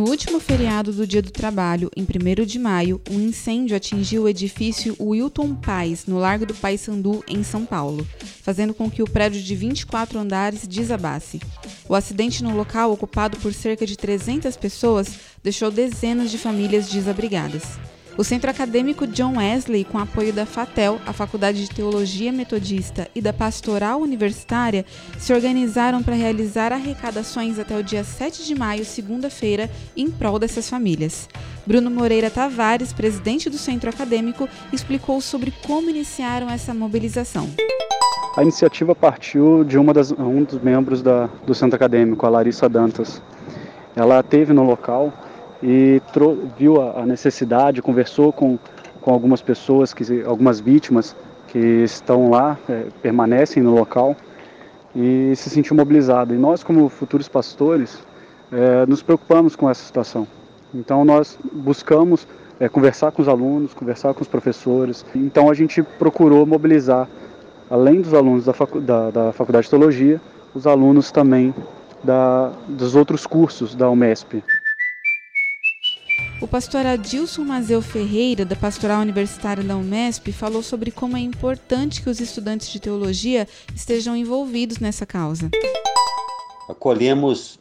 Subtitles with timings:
[0.00, 4.28] No último feriado do Dia do Trabalho, em 1 de maio, um incêndio atingiu o
[4.30, 8.08] edifício Wilton Paz, no Largo do Paissandu, em São Paulo,
[8.42, 11.38] fazendo com que o prédio de 24 andares desabasse.
[11.86, 17.78] O acidente no local, ocupado por cerca de 300 pessoas, deixou dezenas de famílias desabrigadas.
[18.18, 23.20] O Centro Acadêmico John Wesley, com apoio da FATEL, a Faculdade de Teologia Metodista e
[23.20, 24.84] da Pastoral Universitária,
[25.18, 30.68] se organizaram para realizar arrecadações até o dia 7 de maio, segunda-feira, em prol dessas
[30.68, 31.28] famílias.
[31.66, 37.48] Bruno Moreira Tavares, presidente do Centro Acadêmico, explicou sobre como iniciaram essa mobilização.
[38.36, 42.68] A iniciativa partiu de uma das, um dos membros da, do Centro Acadêmico, a Larissa
[42.68, 43.22] Dantas.
[43.96, 45.12] Ela teve no local
[45.62, 46.00] e
[46.56, 48.58] viu a, a, necessidade, conversou com,
[49.00, 51.14] com algumas pessoas, que, algumas vítimas
[51.48, 54.16] que estão lá, é, permanecem no local
[54.94, 56.34] e se sentiu mobilizado.
[56.34, 57.98] E nós, como futuros pastores,
[58.52, 60.26] é, nos preocupamos com essa situação.
[60.74, 62.26] Então nós buscamos
[62.58, 65.04] é, conversar com os alunos, conversar com os professores.
[65.14, 67.08] Então a gente procurou mobilizar,
[67.68, 70.20] além dos alunos da, facu da, da Faculdade de Teologia,
[70.54, 71.54] os alunos também
[72.02, 74.42] da, dos outros cursos da UMESP.
[76.42, 82.00] O pastor Adilson Mazeu Ferreira, da Pastoral Universitária da Unesp, falou sobre como é importante
[82.00, 85.50] que os estudantes de teologia estejam envolvidos nessa causa.
[86.66, 87.60] Acolhemos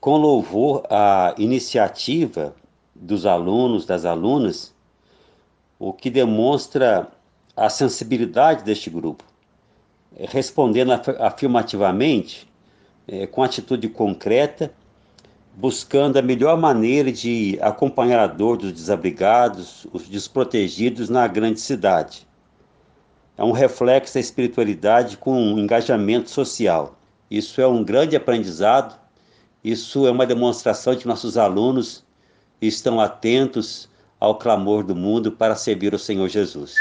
[0.00, 2.54] com louvor a iniciativa
[2.94, 4.72] dos alunos, das alunas,
[5.76, 7.08] o que demonstra
[7.56, 9.24] a sensibilidade deste grupo,
[10.16, 12.48] respondendo afirmativamente,
[13.08, 14.72] é, com atitude concreta
[15.54, 22.26] buscando a melhor maneira de acompanhar a dor dos desabrigados, os desprotegidos na grande cidade.
[23.36, 26.98] É um reflexo da espiritualidade com um engajamento social.
[27.30, 28.98] Isso é um grande aprendizado,
[29.62, 32.04] isso é uma demonstração de que nossos alunos
[32.60, 36.74] estão atentos ao clamor do mundo para servir o Senhor Jesus.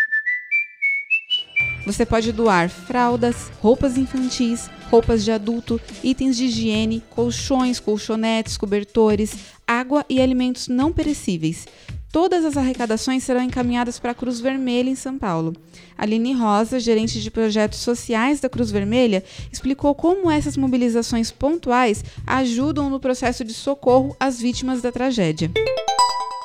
[1.85, 9.35] Você pode doar fraldas, roupas infantis, roupas de adulto, itens de higiene, colchões, colchonetes, cobertores,
[9.65, 11.65] água e alimentos não perecíveis.
[12.11, 15.55] Todas as arrecadações serão encaminhadas para a Cruz Vermelha em São Paulo.
[15.95, 22.89] Aline Rosa, gerente de projetos sociais da Cruz Vermelha, explicou como essas mobilizações pontuais ajudam
[22.89, 25.51] no processo de socorro às vítimas da tragédia.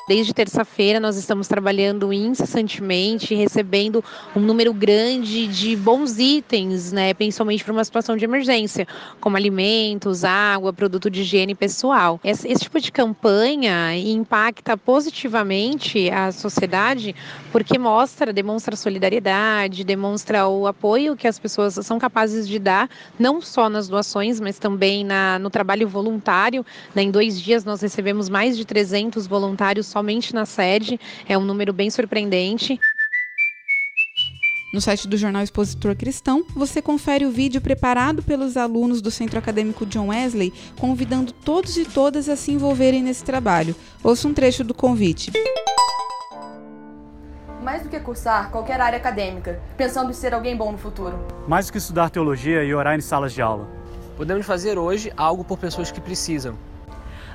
[0.06, 4.04] Desde terça-feira nós estamos trabalhando incessantemente, recebendo
[4.36, 8.86] um número grande de bons itens, né, principalmente para uma situação de emergência,
[9.18, 12.20] como alimentos, água, produto de higiene pessoal.
[12.22, 17.14] Esse, esse tipo de campanha impacta positivamente a sociedade
[17.50, 23.40] porque mostra, demonstra solidariedade, demonstra o apoio que as pessoas são capazes de dar, não
[23.40, 26.62] só nas doações, mas também na, no trabalho voluntário.
[26.94, 30.98] Né, em dois dias nós recebemos mais de 300 voluntários somente na sede.
[31.28, 32.80] É um número bem surpreendente.
[34.72, 39.38] No site do Jornal Expositor Cristão, você confere o vídeo preparado pelos alunos do Centro
[39.38, 43.76] Acadêmico John Wesley, convidando todos e todas a se envolverem nesse trabalho.
[44.02, 45.30] Ouça um trecho do convite.
[47.62, 51.24] Mais do que cursar qualquer área acadêmica, pensando em ser alguém bom no futuro.
[51.46, 53.70] Mais do que estudar teologia e orar em salas de aula.
[54.16, 56.58] Podemos fazer hoje algo por pessoas que precisam,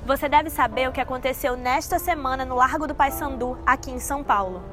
[0.06, 4.24] você deve saber o que aconteceu nesta semana no Largo do Paissandu, aqui em São
[4.24, 4.64] Paulo.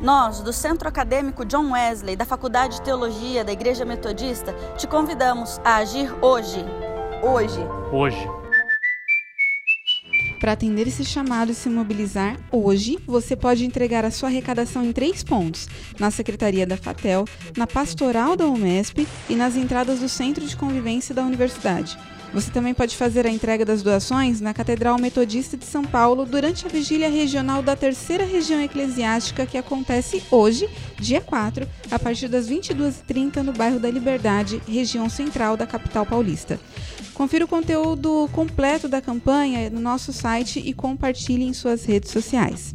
[0.00, 5.58] Nós, do Centro Acadêmico John Wesley, da Faculdade de Teologia da Igreja Metodista, te convidamos
[5.64, 6.64] a agir hoje.
[7.22, 7.60] Hoje.
[7.90, 8.28] Hoje.
[10.38, 14.92] Para atender esse chamado e se mobilizar hoje, você pode entregar a sua arrecadação em
[14.92, 15.66] três pontos:
[15.98, 17.24] na Secretaria da FATEL,
[17.56, 21.98] na Pastoral da UMESP e nas entradas do Centro de Convivência da Universidade.
[22.36, 26.66] Você também pode fazer a entrega das doações na Catedral Metodista de São Paulo durante
[26.66, 30.68] a vigília regional da Terceira Região Eclesiástica que acontece hoje,
[31.00, 36.60] dia 4, a partir das 22h30 no bairro da Liberdade, região central da capital paulista.
[37.14, 42.74] Confira o conteúdo completo da campanha no nosso site e compartilhe em suas redes sociais.